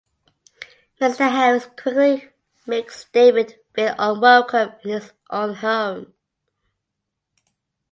[0.99, 2.29] Mister Harris quickly
[2.65, 6.15] makes David feel unwelcome in his own home.